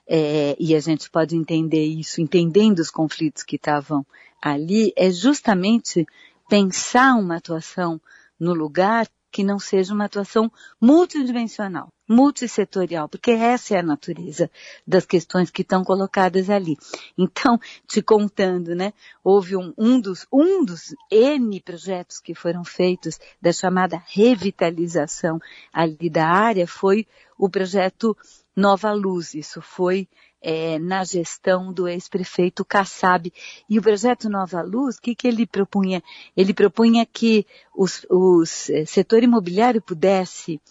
é, 0.08 0.56
e 0.60 0.76
a 0.76 0.80
gente 0.80 1.10
pode 1.10 1.36
entender 1.36 1.86
isso, 1.86 2.20
entendendo 2.20 2.80
os 2.80 2.90
conflitos 2.90 3.44
que 3.44 3.56
estavam 3.56 4.06
ali, 4.42 4.92
é 4.96 5.12
justamente 5.12 6.06
pensar 6.50 7.14
uma 7.16 7.38
atuação 7.38 8.02
no 8.40 8.54
lugar 8.54 9.08
que 9.32 9.44
não 9.44 9.60
seja 9.60 9.94
uma 9.94 10.06
atuação 10.06 10.52
multidimensional, 10.82 11.90
multissetorial, 12.10 13.08
porque 13.08 13.30
essa 13.30 13.76
é 13.76 13.80
a 13.80 13.84
natureza 13.84 14.50
das 14.86 15.06
questões 15.06 15.52
que 15.52 15.62
estão 15.62 15.84
colocadas 15.84 16.50
ali. 16.50 16.76
Então, 17.16 17.60
te 17.88 18.02
contando, 18.02 18.74
né, 18.74 18.92
houve 19.24 19.56
um, 19.56 19.72
um, 19.78 20.02
dos, 20.02 20.26
um 20.34 20.66
dos 20.66 20.96
N 21.12 21.62
projetos 21.62 22.20
que 22.20 22.34
foram 22.34 22.66
feitos 22.66 23.20
da 23.40 23.54
chamada 23.54 24.02
revitalização 24.08 25.40
ali 25.72 26.10
da 26.10 26.28
área 26.28 26.66
foi 26.66 27.06
o 27.38 27.48
projeto 27.48 28.18
Nova 28.56 28.92
Luz. 28.92 29.36
Isso 29.36 29.62
foi 29.62 30.08
é, 30.42 30.80
na 30.80 31.04
gestão 31.04 31.72
do 31.72 31.88
ex-prefeito 31.88 32.66
Kassab. 32.66 33.32
E 33.70 33.78
o 33.78 33.82
projeto 33.82 34.30
Nova 34.30 34.62
Luz, 34.62 34.98
o 34.98 35.02
que, 35.02 35.16
que 35.16 35.28
ele 35.28 35.46
propunha? 35.46 36.02
Ele 36.36 36.54
propunha 36.54 37.06
que 37.06 37.46
o 37.76 38.44
é, 38.44 38.86
setor 38.86 39.24
imobiliário 39.24 39.82
pudesse 39.82 40.62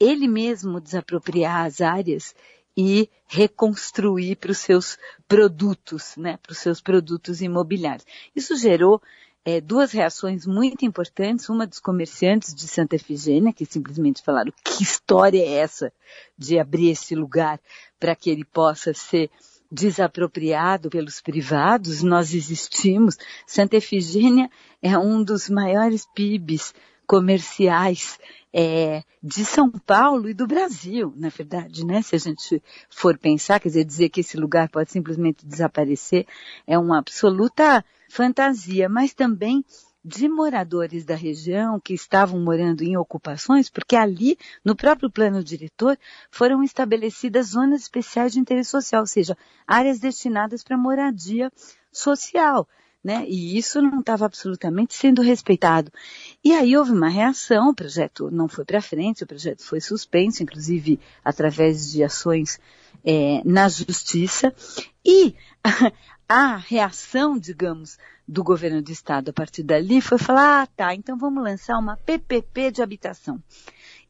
ele 0.00 0.28
mesmo 0.28 0.80
desapropriar 0.80 1.66
as 1.66 1.80
áreas 1.80 2.34
e 2.76 3.10
reconstruir 3.26 4.36
para 4.36 4.52
os 4.52 4.58
seus 4.58 4.96
produtos, 5.26 6.14
né, 6.16 6.38
para 6.42 6.52
os 6.52 6.58
seus 6.58 6.80
produtos 6.80 7.42
imobiliários. 7.42 8.06
Isso 8.36 8.56
gerou 8.56 9.02
é, 9.44 9.60
duas 9.60 9.92
reações 9.92 10.46
muito 10.46 10.84
importantes, 10.84 11.48
uma 11.48 11.66
dos 11.66 11.80
comerciantes 11.80 12.54
de 12.54 12.68
Santa 12.68 12.96
Efigênia, 12.96 13.52
que 13.52 13.66
simplesmente 13.66 14.22
falaram, 14.22 14.52
que 14.64 14.82
história 14.82 15.40
é 15.40 15.54
essa 15.54 15.92
de 16.36 16.58
abrir 16.58 16.90
esse 16.90 17.14
lugar 17.14 17.58
para 17.98 18.14
que 18.14 18.30
ele 18.30 18.44
possa 18.44 18.94
ser 18.94 19.30
desapropriado 19.70 20.88
pelos 20.88 21.20
privados, 21.20 22.02
nós 22.02 22.32
existimos. 22.32 23.16
Santa 23.46 23.76
Efigênia 23.76 24.50
é 24.80 24.96
um 24.98 25.22
dos 25.22 25.48
maiores 25.48 26.06
PIBs 26.14 26.74
comerciais 27.06 28.18
é, 28.52 29.02
de 29.22 29.44
São 29.44 29.70
Paulo 29.70 30.28
e 30.28 30.34
do 30.34 30.46
Brasil, 30.46 31.12
na 31.16 31.28
verdade, 31.28 31.84
né? 31.84 32.02
Se 32.02 32.16
a 32.16 32.18
gente 32.18 32.62
for 32.88 33.18
pensar, 33.18 33.60
quer 33.60 33.68
dizer, 33.68 33.84
dizer 33.84 34.08
que 34.08 34.20
esse 34.20 34.36
lugar 34.36 34.68
pode 34.68 34.90
simplesmente 34.90 35.46
desaparecer 35.46 36.26
é 36.66 36.78
uma 36.78 36.98
absoluta 36.98 37.84
fantasia, 38.08 38.88
mas 38.88 39.12
também 39.12 39.64
de 40.04 40.28
moradores 40.28 41.04
da 41.04 41.14
região 41.14 41.78
que 41.78 41.92
estavam 41.92 42.40
morando 42.40 42.82
em 42.82 42.96
ocupações, 42.96 43.68
porque 43.68 43.94
ali, 43.94 44.38
no 44.64 44.74
próprio 44.74 45.10
plano 45.10 45.44
diretor, 45.44 45.98
foram 46.30 46.62
estabelecidas 46.62 47.48
zonas 47.48 47.82
especiais 47.82 48.32
de 48.32 48.40
interesse 48.40 48.70
social, 48.70 49.02
ou 49.02 49.06
seja, 49.06 49.36
áreas 49.66 49.98
destinadas 49.98 50.62
para 50.62 50.78
moradia 50.78 51.52
social. 51.92 52.66
Né? 53.08 53.24
E 53.26 53.56
isso 53.56 53.80
não 53.80 54.00
estava 54.00 54.26
absolutamente 54.26 54.92
sendo 54.92 55.22
respeitado. 55.22 55.90
E 56.44 56.52
aí 56.52 56.76
houve 56.76 56.92
uma 56.92 57.08
reação, 57.08 57.70
o 57.70 57.74
projeto 57.74 58.30
não 58.30 58.46
foi 58.48 58.66
para 58.66 58.82
frente, 58.82 59.24
o 59.24 59.26
projeto 59.26 59.64
foi 59.64 59.80
suspenso, 59.80 60.42
inclusive 60.42 61.00
através 61.24 61.90
de 61.90 62.04
ações 62.04 62.60
é, 63.02 63.40
na 63.46 63.66
justiça. 63.66 64.54
E 65.02 65.34
a 66.28 66.56
reação, 66.58 67.38
digamos, 67.38 67.96
do 68.28 68.44
governo 68.44 68.82
do 68.82 68.92
estado 68.92 69.30
a 69.30 69.32
partir 69.32 69.62
dali 69.62 70.02
foi 70.02 70.18
falar, 70.18 70.64
ah, 70.64 70.66
tá, 70.66 70.94
então 70.94 71.16
vamos 71.16 71.42
lançar 71.42 71.78
uma 71.78 71.96
PPP 71.96 72.72
de 72.72 72.82
habitação. 72.82 73.42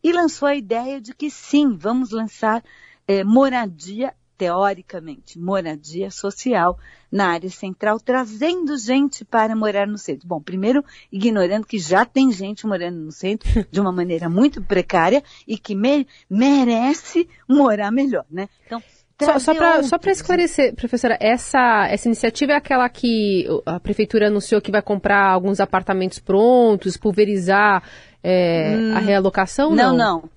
E 0.03 0.13
lançou 0.13 0.49
a 0.49 0.57
ideia 0.57 1.01
de 1.01 1.15
que 1.15 1.31
sim, 1.31 1.77
vamos 1.77 2.11
lançar 2.11 2.65
é, 3.07 3.23
moradia, 3.23 4.13
teoricamente, 4.39 5.39
moradia 5.39 6.11
social 6.11 6.79
na 7.11 7.31
área 7.31 7.51
central, 7.51 7.99
trazendo 7.99 8.79
gente 8.79 9.25
para 9.25 9.57
morar 9.57 9.87
no 9.87 9.99
centro. 9.99 10.29
Bom, 10.29 10.41
primeiro, 10.41 10.85
ignorando 11.11 11.67
que 11.67 11.79
já 11.79 12.05
tem 12.05 12.31
gente 12.31 12.67
morando 12.67 12.99
no 12.99 13.11
centro 13.11 13.49
de 13.69 13.81
uma 13.81 13.91
maneira 13.91 14.29
muito 14.29 14.63
precária 14.63 15.23
e 15.47 15.59
que 15.59 15.75
me 15.75 16.07
merece 16.31 17.29
morar 17.49 17.91
melhor, 17.91 18.25
né? 18.31 18.49
Então, 18.65 18.81
só, 19.21 19.83
só 19.83 19.99
para 19.99 20.13
esclarecer, 20.13 20.77
professora, 20.77 21.19
essa, 21.21 21.89
essa 21.91 22.07
iniciativa 22.07 22.53
é 22.53 22.57
aquela 22.57 22.89
que 22.89 23.49
a 23.67 23.81
prefeitura 23.81 24.29
anunciou 24.29 24.61
que 24.61 24.71
vai 24.71 24.81
comprar 24.81 25.33
alguns 25.33 25.59
apartamentos 25.59 26.21
prontos, 26.21 26.97
pulverizar 26.97 27.83
é, 28.23 28.77
hum, 28.79 28.97
a 28.97 29.01
realocação? 29.01 29.71
Não, 29.75 29.97
não. 29.97 29.97
Não, 29.97 30.31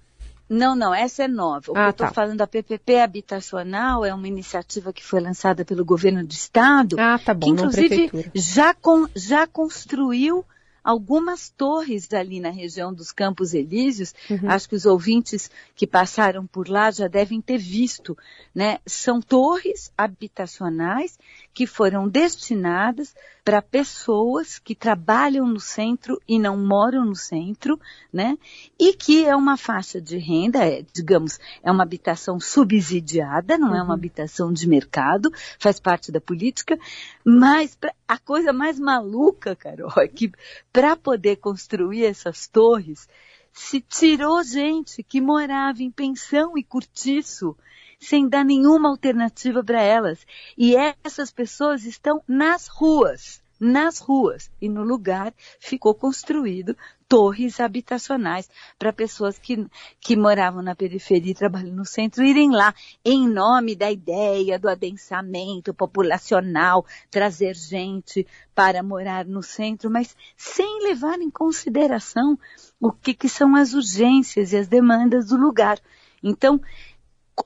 não, 0.76 0.94
essa 0.94 1.24
é 1.24 1.28
nova. 1.30 1.72
O 1.72 1.78
ah, 1.78 1.80
que 1.80 1.86
eu 1.86 1.90
estou 1.92 2.08
tá. 2.08 2.14
falando, 2.14 2.42
a 2.42 2.48
PPP 2.48 3.00
habitacional 3.00 4.04
é 4.04 4.14
uma 4.14 4.28
iniciativa 4.28 4.92
que 4.92 5.04
foi 5.04 5.22
lançada 5.22 5.64
pelo 5.64 5.86
governo 5.86 6.26
do 6.26 6.32
estado. 6.32 6.98
Ah, 7.00 7.18
tá 7.18 7.34
bom, 7.34 7.48
que 7.48 7.52
inclusive 7.54 8.12
já, 8.36 8.74
com, 8.74 9.08
já 9.16 9.48
construiu 9.48 10.46
algumas 10.84 11.50
torres 11.50 12.12
ali 12.12 12.40
na 12.40 12.50
região 12.50 12.94
dos 12.94 13.12
Campos 13.12 13.54
Elíseos. 13.54 14.14
Uhum. 14.30 14.50
Acho 14.50 14.68
que 14.68 14.76
os 14.76 14.86
ouvintes 14.86 15.50
que 15.76 15.88
passaram 15.88 16.46
por 16.46 16.68
lá 16.68 16.92
já 16.92 17.08
devem 17.08 17.40
ter 17.40 17.58
visto, 17.58 18.18
né? 18.54 18.80
São 18.86 19.22
torres 19.22 19.92
habitacionais 19.98 21.18
que 21.54 21.66
foram 21.66 22.10
destinadas 22.10 23.16
para 23.44 23.62
pessoas 23.62 24.60
que 24.60 24.76
trabalham 24.76 25.48
no 25.48 25.60
centro 25.60 26.22
e 26.28 26.38
não 26.38 26.56
moram 26.56 27.06
no 27.06 27.16
centro, 27.16 27.80
né? 28.14 28.38
E 28.80 28.94
que 28.94 29.26
é 29.26 29.36
uma 29.36 29.58
faixa 29.58 30.00
de 30.00 30.18
renda, 30.18 30.64
é, 30.64 30.86
digamos, 30.94 31.40
é 31.64 31.72
uma 31.72 31.84
habitação 31.84 32.40
subsidiada, 32.40 33.58
não 33.58 33.70
uhum. 33.70 33.76
é 33.76 33.82
uma 33.82 33.88
uhum. 33.88 33.94
habitação 33.94 34.54
de 34.54 34.68
mercado, 34.68 35.32
faz 35.58 35.80
parte 35.80 36.12
da 36.12 36.22
política, 36.22 36.78
mas 37.26 37.78
a 38.08 38.18
coisa 38.18 38.54
mais 38.54 38.80
maluca, 38.80 39.56
Carol, 39.56 39.94
é 39.98 40.08
que 40.08 40.32
para 40.72 40.96
poder 40.96 41.38
construir 41.38 42.06
essas 42.06 42.48
torres, 42.48 43.08
se 43.52 43.82
tirou 43.82 44.44
gente 44.44 45.04
que 45.04 45.20
morava 45.20 45.82
em 45.82 45.92
pensão 45.92 46.58
e 46.58 46.64
cortiço, 46.64 47.56
sem 48.02 48.28
dar 48.28 48.44
nenhuma 48.44 48.90
alternativa 48.90 49.64
para 49.64 49.82
elas. 49.82 50.26
E 50.58 50.76
essas 50.76 51.32
pessoas 51.32 51.86
estão 51.86 52.22
nas 52.28 52.68
ruas, 52.68 53.44
nas 53.60 54.00
ruas. 54.00 54.50
E 54.60 54.68
no 54.68 54.84
lugar 54.84 55.32
ficou 55.60 55.94
construído 55.94 56.76
torres 57.08 57.60
habitacionais 57.60 58.50
para 58.80 58.92
pessoas 58.92 59.38
que, 59.38 59.68
que 60.00 60.16
moravam 60.16 60.64
na 60.64 60.76
periferia 60.76 61.32
e 61.32 61.36
trabalham 61.36 61.76
no 61.76 61.86
centro 61.86 62.24
irem 62.24 62.50
lá 62.50 62.74
em 63.06 63.28
nome 63.28 63.76
da 63.76 63.92
ideia 63.92 64.58
do 64.58 64.68
adensamento 64.68 65.74
populacional, 65.74 66.86
trazer 67.12 67.54
gente 67.54 68.26
para 68.56 68.82
morar 68.82 69.26
no 69.26 69.44
centro, 69.44 69.92
mas 69.92 70.16
sem 70.36 70.84
levar 70.84 71.20
em 71.20 71.30
consideração 71.30 72.40
o 72.80 72.92
que, 72.92 73.14
que 73.14 73.30
são 73.30 73.56
as 73.56 73.74
urgências 73.74 74.54
e 74.54 74.58
as 74.58 74.68
demandas 74.68 75.28
do 75.28 75.38
lugar. 75.38 75.78
Então, 76.24 76.62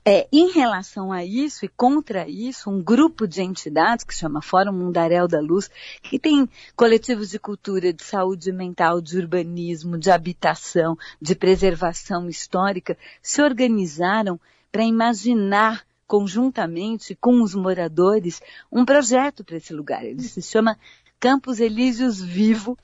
é, 0.03 0.27
em 0.31 0.51
relação 0.51 1.11
a 1.11 1.23
isso 1.23 1.65
e 1.65 1.67
contra 1.67 2.27
isso, 2.27 2.69
um 2.69 2.81
grupo 2.81 3.27
de 3.27 3.41
entidades 3.41 4.03
que 4.03 4.13
chama 4.13 4.41
Fórum 4.41 4.73
Mundaréu 4.73 5.27
da 5.27 5.39
Luz, 5.39 5.69
que 6.01 6.17
tem 6.17 6.49
coletivos 6.75 7.29
de 7.29 7.39
cultura, 7.39 7.93
de 7.93 8.03
saúde 8.03 8.51
mental, 8.51 8.99
de 8.99 9.17
urbanismo, 9.17 9.97
de 9.97 10.09
habitação, 10.11 10.97
de 11.21 11.35
preservação 11.35 12.27
histórica, 12.27 12.97
se 13.21 13.41
organizaram 13.41 14.39
para 14.71 14.83
imaginar 14.83 15.85
conjuntamente 16.07 17.15
com 17.15 17.41
os 17.41 17.55
moradores 17.55 18.41
um 18.71 18.85
projeto 18.85 19.43
para 19.43 19.57
esse 19.57 19.73
lugar. 19.73 20.03
Ele 20.03 20.21
se 20.21 20.41
chama 20.41 20.77
Campos 21.19 21.59
Elíseos 21.59 22.21
Vivo. 22.21 22.77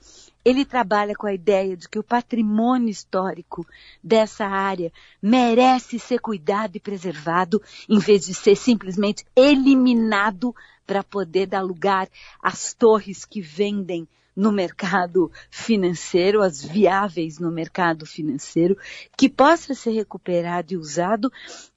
Ele 0.44 0.64
trabalha 0.64 1.14
com 1.14 1.26
a 1.26 1.32
ideia 1.32 1.76
de 1.76 1.88
que 1.88 1.98
o 1.98 2.02
patrimônio 2.02 2.88
histórico 2.88 3.64
dessa 4.02 4.44
área 4.44 4.92
merece 5.22 6.00
ser 6.00 6.18
cuidado 6.18 6.74
e 6.74 6.80
preservado, 6.80 7.62
em 7.88 8.00
vez 8.00 8.26
de 8.26 8.34
ser 8.34 8.56
simplesmente 8.56 9.24
eliminado 9.36 10.52
para 10.84 11.04
poder 11.04 11.46
dar 11.46 11.62
lugar 11.62 12.08
às 12.42 12.74
torres 12.74 13.24
que 13.24 13.40
vendem 13.40 14.08
no 14.34 14.50
mercado 14.50 15.30
financeiro, 15.50 16.42
as 16.42 16.64
viáveis 16.64 17.38
no 17.38 17.50
mercado 17.50 18.06
financeiro, 18.06 18.76
que 19.16 19.28
possa 19.28 19.74
ser 19.74 19.92
recuperado 19.92 20.72
e 20.72 20.76
usado 20.76 21.30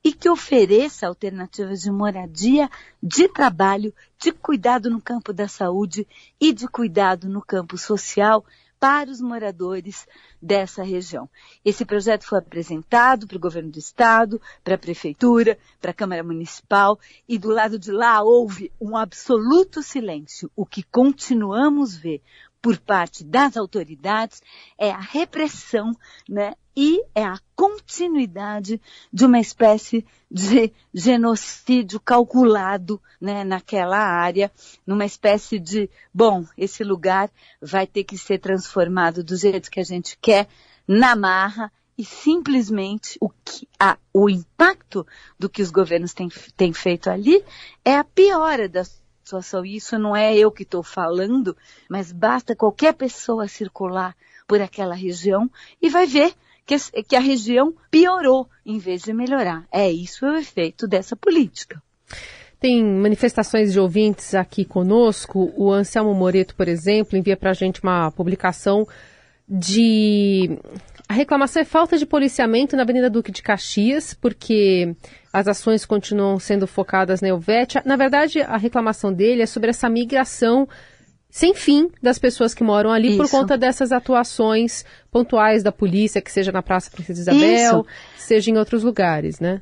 e 0.03 0.13
que 0.13 0.29
ofereça 0.29 1.07
alternativas 1.07 1.81
de 1.81 1.91
moradia, 1.91 2.69
de 3.01 3.27
trabalho, 3.27 3.93
de 4.17 4.31
cuidado 4.31 4.89
no 4.89 5.01
campo 5.01 5.33
da 5.33 5.47
saúde 5.47 6.07
e 6.39 6.53
de 6.53 6.67
cuidado 6.67 7.27
no 7.27 7.41
campo 7.41 7.77
social 7.77 8.45
para 8.79 9.09
os 9.09 9.21
moradores 9.21 10.07
dessa 10.41 10.83
região. 10.83 11.29
Esse 11.63 11.83
projeto 11.83 12.23
foi 12.23 12.37
apresentado 12.37 13.25
para 13.25 13.37
o 13.37 13.39
governo 13.39 13.71
do 13.71 13.79
estado, 13.79 14.39
para 14.63 14.75
a 14.75 14.77
prefeitura, 14.77 15.57
para 15.81 15.91
a 15.91 15.93
Câmara 15.93 16.23
Municipal 16.23 16.99
e 17.27 17.37
do 17.39 17.49
lado 17.49 17.79
de 17.79 17.91
lá 17.91 18.21
houve 18.21 18.71
um 18.79 18.95
absoluto 18.95 19.81
silêncio. 19.81 20.51
O 20.55 20.65
que 20.65 20.83
continuamos 20.83 21.95
ver 21.95 22.21
por 22.65 22.79
parte 22.79 23.23
das 23.23 23.55
autoridades 23.57 24.41
é 24.75 24.89
a 24.89 24.99
repressão, 24.99 25.95
né? 26.27 26.55
E 26.75 26.99
é 27.13 27.23
a 27.23 27.39
continuidade 27.55 28.81
de 29.13 29.23
uma 29.23 29.39
espécie 29.39 30.03
de 30.31 30.73
genocídio 30.91 31.99
calculado, 31.99 32.99
né, 33.21 33.43
naquela 33.43 33.99
área, 33.99 34.51
numa 34.83 35.05
espécie 35.05 35.59
de, 35.59 35.87
bom, 36.11 36.43
esse 36.57 36.83
lugar 36.83 37.29
vai 37.61 37.85
ter 37.85 38.03
que 38.03 38.17
ser 38.17 38.39
transformado 38.39 39.23
do 39.23 39.37
jeito 39.37 39.69
que 39.69 39.79
a 39.79 39.85
gente 39.85 40.17
quer, 40.19 40.47
na 40.87 41.15
marra, 41.15 41.71
e 41.95 42.03
simplesmente 42.03 43.15
o, 43.21 43.29
que, 43.29 43.67
a, 43.79 43.95
o 44.11 44.27
impacto 44.27 45.05
do 45.37 45.47
que 45.47 45.61
os 45.61 45.69
governos 45.69 46.15
têm, 46.15 46.29
têm 46.57 46.73
feito 46.73 47.11
ali 47.11 47.45
é 47.85 47.95
a 47.95 48.03
piora 48.03 48.67
das 48.67 49.04
situação. 49.25 49.65
Isso 49.65 49.97
não 49.97 50.15
é 50.15 50.37
eu 50.37 50.51
que 50.51 50.63
estou 50.63 50.83
falando, 50.83 51.57
mas 51.89 52.11
basta 52.11 52.55
qualquer 52.55 52.93
pessoa 52.93 53.47
circular 53.47 54.15
por 54.47 54.61
aquela 54.61 54.93
região 54.93 55.49
e 55.81 55.89
vai 55.89 56.05
ver 56.05 56.33
que, 56.65 56.77
que 57.03 57.15
a 57.15 57.19
região 57.19 57.73
piorou 57.89 58.47
em 58.65 58.77
vez 58.77 59.01
de 59.01 59.13
melhorar. 59.13 59.65
É 59.71 59.91
isso 59.91 60.25
o 60.25 60.37
efeito 60.37 60.87
dessa 60.87 61.15
política. 61.15 61.81
Tem 62.59 62.83
manifestações 62.83 63.73
de 63.73 63.79
ouvintes 63.79 64.33
aqui 64.33 64.63
conosco. 64.63 65.51
O 65.57 65.71
Anselmo 65.71 66.13
Moreto, 66.13 66.55
por 66.55 66.67
exemplo, 66.67 67.17
envia 67.17 67.35
para 67.35 67.51
a 67.51 67.53
gente 67.53 67.81
uma 67.83 68.11
publicação 68.11 68.87
de 69.47 70.57
a 71.07 71.13
reclamação 71.13 71.61
é 71.61 71.65
falta 71.65 71.97
de 71.97 72.05
policiamento 72.05 72.75
na 72.75 72.81
Avenida 72.81 73.11
Duque 73.11 73.31
de 73.31 73.43
Caxias, 73.43 74.15
porque 74.15 74.95
as 75.35 75.49
ações 75.49 75.85
continuam 75.85 76.39
sendo 76.39 76.65
focadas 76.65 77.19
na 77.19 77.27
Helvétia. 77.27 77.83
Na 77.85 77.97
verdade, 77.97 78.39
a 78.39 78.55
reclamação 78.55 79.11
dele 79.11 79.41
é 79.41 79.45
sobre 79.45 79.69
essa 79.69 79.89
migração 79.89 80.65
sem 81.29 81.53
fim 81.53 81.91
das 82.01 82.17
pessoas 82.17 82.53
que 82.53 82.63
moram 82.63 82.89
ali 82.89 83.09
Isso. 83.09 83.17
por 83.17 83.29
conta 83.29 83.57
dessas 83.57 83.91
atuações 83.91 84.85
pontuais 85.11 85.61
da 85.61 85.73
polícia, 85.73 86.21
que 86.21 86.31
seja 86.31 86.53
na 86.53 86.63
Praça 86.63 86.89
Princesa 86.89 87.19
Isabel, 87.19 87.81
Isso. 87.81 87.85
seja 88.15 88.49
em 88.49 88.57
outros 88.57 88.81
lugares, 88.81 89.41
né? 89.41 89.61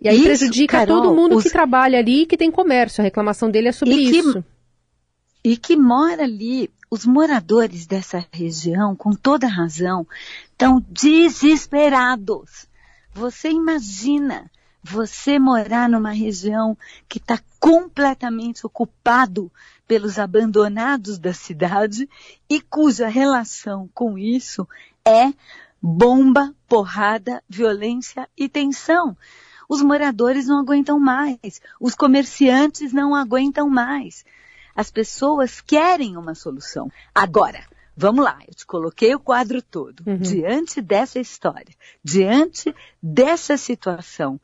E 0.00 0.08
aí 0.08 0.16
isso, 0.16 0.24
prejudica 0.24 0.78
Carol, 0.78 1.02
todo 1.02 1.14
mundo 1.14 1.36
os... 1.36 1.44
que 1.44 1.50
trabalha 1.50 2.00
ali 2.00 2.22
e 2.22 2.26
que 2.26 2.36
tem 2.36 2.50
comércio. 2.50 3.00
A 3.00 3.04
reclamação 3.04 3.48
dele 3.48 3.68
é 3.68 3.72
sobre 3.72 3.94
e 3.94 4.10
isso. 4.10 4.42
Que, 5.44 5.50
e 5.50 5.56
que 5.56 5.76
mora 5.76 6.24
ali 6.24 6.68
os 6.90 7.06
moradores 7.06 7.86
dessa 7.86 8.26
região, 8.32 8.96
com 8.96 9.12
toda 9.12 9.46
razão, 9.46 10.04
estão 10.50 10.84
desesperados. 10.90 12.66
Você 13.14 13.48
imagina 13.50 14.50
você 14.86 15.38
morar 15.38 15.88
numa 15.88 16.12
região 16.12 16.76
que 17.08 17.16
está 17.16 17.40
completamente 17.58 18.66
ocupado 18.66 19.50
pelos 19.88 20.18
abandonados 20.18 21.18
da 21.18 21.32
cidade 21.32 22.06
e 22.50 22.60
cuja 22.60 23.08
relação 23.08 23.88
com 23.94 24.18
isso 24.18 24.68
é 25.02 25.32
bomba, 25.80 26.54
porrada, 26.68 27.42
violência 27.48 28.28
e 28.36 28.46
tensão. 28.46 29.16
Os 29.66 29.80
moradores 29.80 30.46
não 30.46 30.60
aguentam 30.60 31.00
mais, 31.00 31.62
os 31.80 31.94
comerciantes 31.94 32.92
não 32.92 33.14
aguentam 33.14 33.70
mais. 33.70 34.22
As 34.76 34.90
pessoas 34.90 35.62
querem 35.62 36.18
uma 36.18 36.34
solução. 36.34 36.92
Agora, 37.14 37.64
vamos 37.96 38.22
lá, 38.22 38.38
eu 38.46 38.54
te 38.54 38.66
coloquei 38.66 39.14
o 39.14 39.20
quadro 39.20 39.62
todo. 39.62 40.02
Uhum. 40.06 40.18
Diante 40.18 40.82
dessa 40.82 41.18
história, 41.18 41.74
diante 42.02 42.74
dessa 43.02 43.56
situação, 43.56 44.38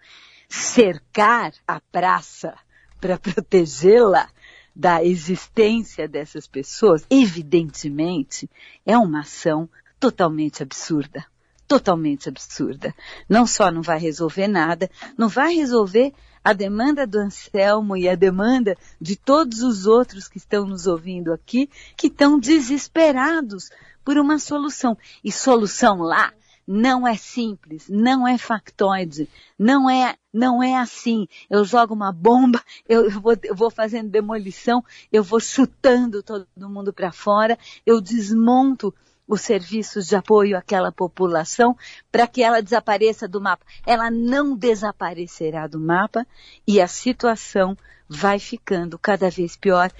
cercar 0.50 1.52
a 1.66 1.80
praça 1.80 2.54
para 3.00 3.16
protegê-la 3.16 4.28
da 4.74 5.04
existência 5.04 6.08
dessas 6.08 6.46
pessoas, 6.46 7.06
evidentemente, 7.08 8.50
é 8.84 8.98
uma 8.98 9.20
ação 9.20 9.68
totalmente 9.98 10.62
absurda. 10.62 11.24
Totalmente 11.68 12.28
absurda. 12.28 12.92
Não 13.28 13.46
só 13.46 13.70
não 13.70 13.80
vai 13.80 13.98
resolver 14.00 14.48
nada, 14.48 14.90
não 15.16 15.28
vai 15.28 15.54
resolver 15.54 16.12
a 16.42 16.52
demanda 16.52 17.06
do 17.06 17.18
Anselmo 17.18 17.96
e 17.96 18.08
a 18.08 18.16
demanda 18.16 18.76
de 19.00 19.14
todos 19.14 19.62
os 19.62 19.86
outros 19.86 20.26
que 20.26 20.38
estão 20.38 20.66
nos 20.66 20.86
ouvindo 20.86 21.32
aqui, 21.32 21.70
que 21.96 22.08
estão 22.08 22.40
desesperados 22.40 23.70
por 24.04 24.18
uma 24.18 24.38
solução. 24.38 24.98
E 25.22 25.30
solução 25.30 25.98
lá 25.98 26.32
não 26.72 27.04
é 27.04 27.16
simples, 27.16 27.88
não 27.88 28.28
é 28.28 28.38
factoide, 28.38 29.28
não 29.58 29.90
é, 29.90 30.14
não 30.32 30.62
é 30.62 30.76
assim. 30.76 31.26
Eu 31.50 31.64
jogo 31.64 31.92
uma 31.92 32.12
bomba, 32.12 32.62
eu, 32.88 33.10
vou, 33.10 33.34
eu 33.42 33.56
vou 33.56 33.72
fazendo 33.72 34.08
demolição, 34.08 34.84
eu 35.10 35.24
vou 35.24 35.40
chutando 35.40 36.22
todo 36.22 36.46
mundo 36.56 36.92
para 36.92 37.10
fora, 37.10 37.58
eu 37.84 38.00
desmonto 38.00 38.94
os 39.26 39.40
serviços 39.40 40.06
de 40.06 40.14
apoio 40.14 40.56
àquela 40.56 40.92
população 40.92 41.76
para 42.10 42.28
que 42.28 42.40
ela 42.40 42.62
desapareça 42.62 43.26
do 43.26 43.40
mapa. 43.40 43.66
Ela 43.84 44.08
não 44.08 44.56
desaparecerá 44.56 45.66
do 45.66 45.80
mapa 45.80 46.24
e 46.64 46.80
a 46.80 46.86
situação 46.86 47.76
vai 48.10 48.40
ficando 48.40 48.98
cada 48.98 49.30
vez 49.30 49.56
pior, 49.56 49.92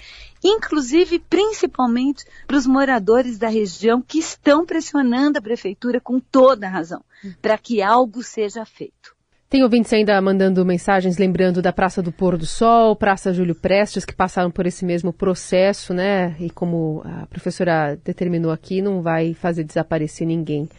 inclusive 0.43 1.17
principalmente 1.17 2.25
para 2.45 2.57
os 2.57 2.67
moradores 2.67 3.37
da 3.37 3.47
região 3.47 4.01
que 4.01 4.19
estão 4.19 4.65
pressionando 4.65 5.39
a 5.39 5.41
prefeitura 5.41 6.01
com 6.01 6.19
toda 6.19 6.67
a 6.67 6.69
razão 6.69 7.01
para 7.41 7.57
que 7.57 7.81
algo 7.81 8.21
seja 8.21 8.65
feito. 8.65 9.15
Tem 9.49 9.63
ouvintes 9.63 9.91
ainda 9.91 10.21
mandando 10.21 10.65
mensagens 10.65 11.17
lembrando 11.17 11.61
da 11.61 11.73
Praça 11.73 12.01
do 12.01 12.11
Pôr 12.11 12.37
do 12.37 12.45
Sol, 12.45 12.95
Praça 12.95 13.33
Júlio 13.33 13.55
Prestes, 13.55 14.05
que 14.05 14.15
passaram 14.15 14.49
por 14.49 14.65
esse 14.65 14.85
mesmo 14.85 15.11
processo, 15.11 15.93
né? 15.93 16.37
E 16.39 16.49
como 16.49 17.01
a 17.03 17.27
professora 17.27 17.97
determinou 17.97 18.51
aqui, 18.51 18.81
não 18.81 19.01
vai 19.01 19.33
fazer 19.33 19.65
desaparecer 19.65 20.25
ninguém 20.25 20.69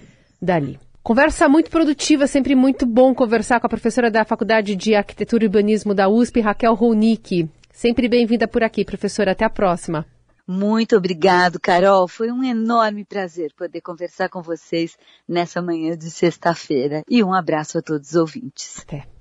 dali. 0.41 0.79
Conversa 1.03 1.49
muito 1.49 1.69
produtiva, 1.69 2.29
sempre 2.29 2.55
muito 2.55 2.87
bom 2.87 3.13
conversar 3.13 3.59
com 3.59 3.67
a 3.67 3.71
professora 3.71 4.09
da 4.09 4.25
Faculdade 4.25 4.77
de 4.77 4.95
Arquitetura 4.95 5.43
e 5.43 5.47
Urbanismo 5.49 5.93
da 5.93 6.09
USP, 6.09 6.41
Raquel 6.41 6.75
Ronick. 6.75 7.51
Sempre 7.73 8.09
bem-vinda 8.09 8.47
por 8.47 8.63
aqui, 8.63 8.85
professora. 8.85 9.33
Até 9.33 9.45
a 9.45 9.51
próxima. 9.51 10.07
Muito 10.47 10.97
obrigado, 10.97 11.59
Carol. 11.59 12.07
Foi 12.07 12.31
um 12.31 12.45
enorme 12.45 13.05
prazer 13.05 13.53
poder 13.57 13.81
conversar 13.81 14.29
com 14.29 14.43
vocês 14.43 14.97
nessa 15.29 15.61
manhã 15.61 15.97
de 15.97 16.09
sexta-feira. 16.09 17.03
E 17.09 17.21
um 17.25 17.35
abraço 17.35 17.79
a 17.79 17.83
todos 17.83 18.11
os 18.11 18.15
ouvintes. 18.15 18.79
Até. 18.83 19.12